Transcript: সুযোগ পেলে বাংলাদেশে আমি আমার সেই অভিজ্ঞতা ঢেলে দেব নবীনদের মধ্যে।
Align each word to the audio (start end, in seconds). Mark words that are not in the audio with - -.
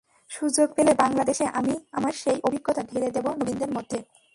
সুযোগ 0.31 0.67
পেলে 0.73 0.93
বাংলাদেশে 0.93 1.45
আমি 1.53 1.73
আমার 1.91 2.13
সেই 2.13 2.37
অভিজ্ঞতা 2.43 2.81
ঢেলে 2.89 3.09
দেব 3.11 3.25
নবীনদের 3.31 3.71
মধ্যে। 3.77 3.97